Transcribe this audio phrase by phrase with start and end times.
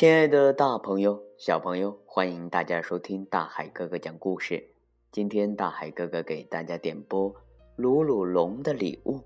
[0.00, 4.66] 亲爱的大朋友、小朋友，欢迎大家收听大海哥哥讲故事。
[5.12, 7.30] 今天大海哥哥给大家点播
[7.76, 9.18] 《鲁鲁龙的礼物》。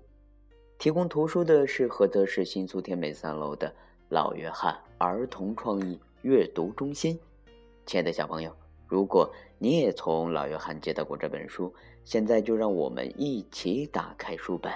[0.77, 3.73] 提供图书的是菏泽市新苏天美三楼的
[4.09, 7.17] 老约翰儿童创意阅读中心。
[7.85, 8.53] 亲爱的小朋友，
[8.85, 11.73] 如果你也从老约翰接到过这本书，
[12.03, 14.73] 现在就让我们一起打开书本，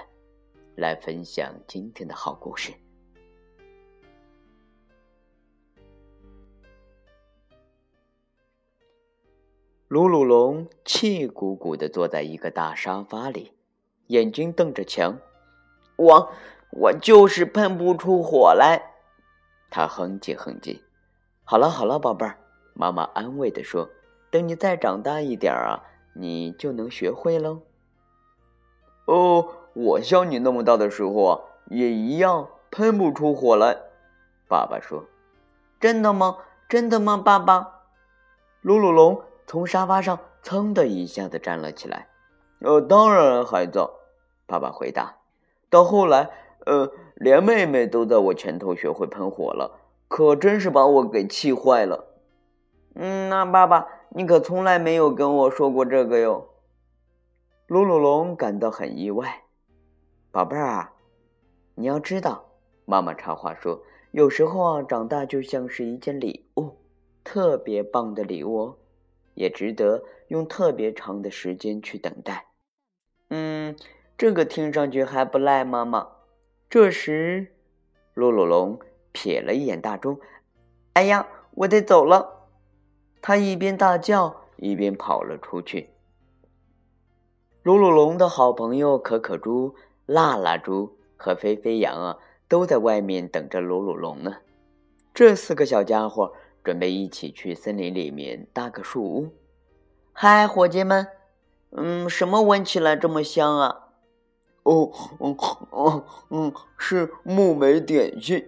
[0.76, 2.72] 来分享今天的好故事。
[9.90, 13.54] 鲁鲁龙气鼓鼓地坐在一个大沙发里，
[14.06, 15.18] 眼睛瞪着墙。
[15.96, 16.32] 我
[16.70, 18.92] 我就是喷不出火来，
[19.68, 20.80] 他哼唧哼唧。
[21.42, 22.38] 好了好了，宝贝儿，
[22.72, 23.90] 妈妈安慰地说
[24.30, 25.82] ：“等你再长大一点啊，
[26.14, 27.62] 你就能学会喽。”
[29.06, 33.76] 哦，我像你那么大的时候啊，也一样喷不出火来。
[34.46, 35.06] 爸爸说
[35.80, 36.36] ：“真的吗？
[36.68, 37.80] 真的吗，爸爸？”
[38.62, 39.20] 鲁鲁龙。
[39.50, 42.06] 从沙发上噌的一下子站了起来。
[42.60, 43.84] 呃，当然，孩子，
[44.46, 45.16] 爸爸回答。
[45.68, 46.30] 到后来，
[46.66, 52.14] 呃，连妹妹都在我前头学会喷火了，可真是把我给气坏了。
[52.94, 56.46] 嗯，那爸爸，你可从来没有跟我说过这个哟。
[57.66, 59.42] 鲁鲁龙感到很意外。
[60.30, 60.92] 宝贝儿啊，
[61.74, 62.44] 你要知道，
[62.84, 63.82] 妈妈插话说，
[64.12, 66.76] 有时候啊，长大就像是一件礼物，
[67.24, 68.76] 特别棒的礼物哦。
[69.34, 72.46] 也值得用特别长的时间去等待。
[73.28, 73.76] 嗯，
[74.18, 76.08] 这个听上去还不赖，妈妈。
[76.68, 77.54] 这时，
[78.14, 78.78] 鲁鲁龙
[79.12, 80.20] 瞥了一眼大钟，
[80.92, 82.48] 哎呀，我得走了！
[83.22, 85.90] 他一边大叫，一边跑了出去。
[87.62, 89.74] 鲁鲁龙的好朋友可可猪、
[90.06, 94.38] 辣辣猪和飞飞羊啊，都在外面等着鲁鲁龙呢。
[95.14, 96.34] 这四个小家伙。
[96.62, 99.34] 准备一起去森林里面搭个树屋。
[100.12, 101.08] 嗨，伙计们，
[101.70, 103.88] 嗯，什么闻起来这么香啊？
[104.64, 105.36] 哦，哦，
[105.70, 108.46] 哦，嗯，是木莓点心。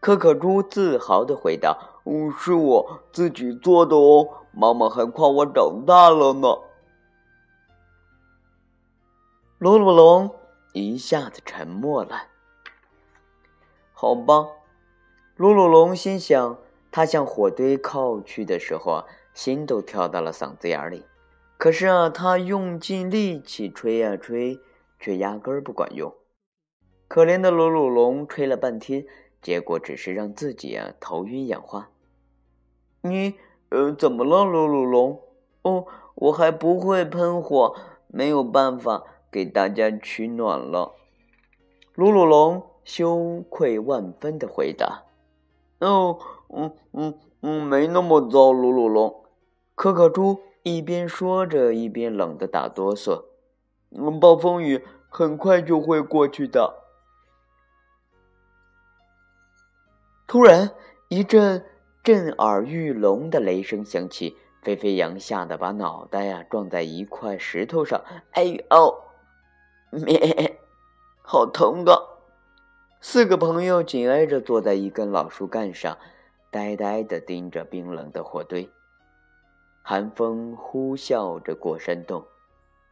[0.00, 6.48] 可可猪自豪地回答：“嗯，是我自己做的哦，妈妈还夸我长大了呢。”
[9.58, 10.34] 鲁鲁龙
[10.72, 12.28] 一下子沉默了。
[13.92, 14.48] 好吧，
[15.36, 16.56] 鲁鲁龙心想。
[16.90, 21.04] 他向火堆靠去的时候啊，心都跳到了嗓子眼里。
[21.56, 24.58] 可是啊，他用尽力气吹呀吹，
[24.98, 26.12] 却压根儿不管用。
[27.06, 29.04] 可怜的鲁鲁龙吹了半天，
[29.42, 31.90] 结果只是让自己啊头晕眼花。
[33.02, 33.34] 你
[33.70, 35.20] 呃，怎么了，鲁鲁龙？
[35.62, 37.74] 哦，我还不会喷火，
[38.08, 40.94] 没有办法给大家取暖了。
[41.94, 45.04] 鲁鲁龙羞愧万分的回答
[45.80, 46.18] ：“哦。”
[46.52, 49.24] 嗯嗯嗯，没那么糟，鲁鲁龙。
[49.74, 53.24] 可可猪一边说着，一边冷得打哆嗦。
[53.90, 56.74] 嗯，暴风雨很快就会过去的。
[60.26, 60.70] 突然，
[61.08, 61.64] 一阵
[62.02, 68.02] 震耳欲聋的雷声响起，飞飞羊吓得把脑袋呀撞在一块石头上。
[68.32, 69.02] 哎呦，
[69.90, 70.60] 咩，
[71.22, 72.09] 好疼啊！
[73.02, 75.96] 四个朋友紧挨着坐在一根老树干上。
[76.50, 78.68] 呆呆地盯着冰冷的火堆，
[79.82, 82.26] 寒风呼啸着过山洞。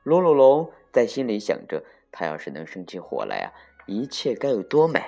[0.05, 1.83] 鲁鲁龙在心里想着：
[2.13, 3.53] 他要是能生起火来啊，
[3.87, 5.03] 一切该有多美！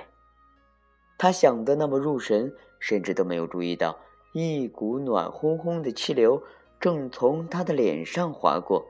[1.17, 3.97] 他想的那么入神，甚至都没有注意到
[4.33, 6.43] 一股暖烘烘的气流
[6.77, 8.85] 正从他的脸上划过，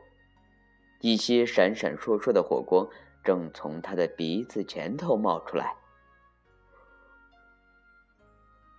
[1.01, 2.89] 一些闪闪烁烁的火光
[3.23, 5.75] 正从他的鼻子前头冒出来。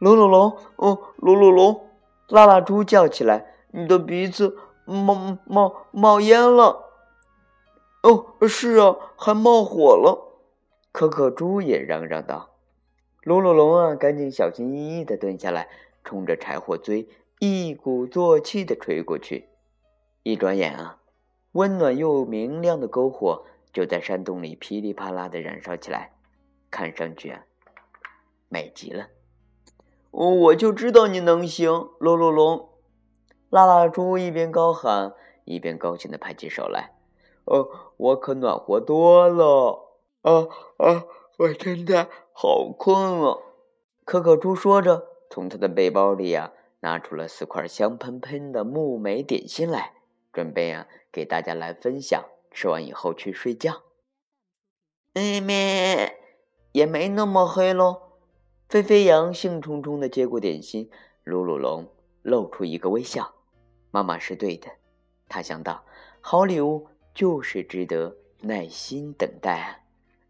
[0.03, 1.89] 鲁鲁龙，哦，鲁鲁龙，
[2.27, 6.91] 拉拉猪叫起来：“你的鼻子冒冒冒烟了！”
[8.03, 10.41] 哦，是啊，还冒火了。
[10.91, 12.51] 可可猪也嚷嚷道
[13.23, 15.69] ：“鲁鲁龙啊，赶紧小心翼翼的蹲下来，
[16.03, 17.09] 冲着柴火堆
[17.39, 19.51] 一鼓作气的吹过去。
[20.25, 20.99] 一转眼啊，
[21.53, 26.11] 温暖又明亮的篝火就在山洞里噼里啪啦的燃烧起来，
[26.73, 27.45] 看上去啊，
[28.49, 29.07] 美极了。”
[30.13, 32.69] 哦，我就知道你能行，鲁鲁龙！
[33.51, 35.15] 拉拉猪一边高喊，
[35.45, 36.95] 一边高兴的拍起手来。
[37.45, 39.89] 哦，我可暖和多了！
[40.21, 41.05] 啊啊，
[41.39, 43.39] 我真的好困啊！
[44.05, 49.95] 可可猪说着，从他的背包里呀拿出了四块香喷喷的木莓点心来，
[50.33, 52.23] 准备啊给大家来分享。
[52.51, 53.81] 吃完以后去睡觉。
[55.15, 56.19] 妹妹
[56.73, 58.12] 也没那么黑喽。
[58.73, 60.89] 飞飞羊兴冲冲的接过点心，
[61.25, 61.87] 鲁鲁龙
[62.23, 63.31] 露出一个微笑。
[63.91, 64.67] 妈妈是对的，
[65.29, 65.85] 他想到，
[66.23, 69.77] 好礼物就是值得耐心等待啊，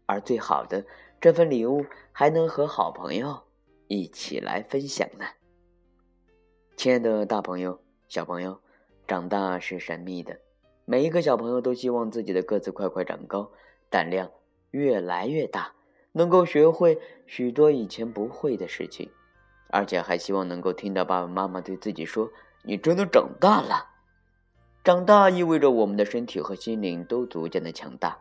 [0.07, 0.85] 而最好的
[1.21, 3.43] 这份礼物还能和好朋友
[3.87, 5.23] 一起来分享呢。
[6.75, 7.79] 亲爱的大朋友、
[8.09, 8.59] 小朋友，
[9.07, 10.37] 长大是神秘的，
[10.83, 13.49] 每一个小朋友都希望自己的个子快快长高，
[13.89, 14.29] 胆量
[14.71, 15.73] 越来越大。
[16.13, 19.11] 能够学会许多以前不会的事情，
[19.69, 22.31] 而且还希望能够听到爸爸妈妈对自己说
[22.63, 23.89] ：“你真的长大了。”
[24.83, 28.17] 长大意味着我们的身体和心灵都逐渐的强大，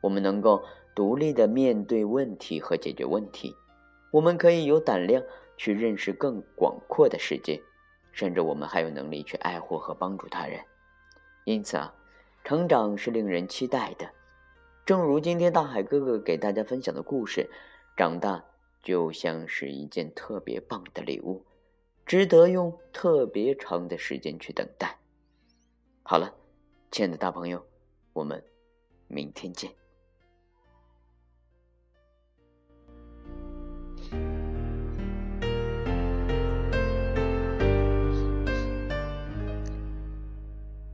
[0.00, 0.64] 我们能够
[0.94, 3.54] 独立的面对问题和解决问题，
[4.12, 5.22] 我们可以有胆量
[5.56, 7.60] 去认识更广阔的世界，
[8.12, 10.60] 甚至我们还有能力去爱护和帮助他人。
[11.44, 11.92] 因此啊，
[12.44, 14.08] 成长是令人期待的。
[14.84, 17.48] 正如今天大海哥哥给大家分享的故事，
[17.96, 18.44] 长大
[18.82, 21.46] 就像是一件特别棒的礼物，
[22.04, 24.98] 值得用特别长的时间去等待。
[26.02, 26.34] 好了，
[26.90, 27.64] 亲爱的大朋友，
[28.12, 28.44] 我们
[29.08, 29.83] 明天见。